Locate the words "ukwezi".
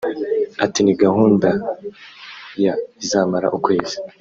3.57-3.95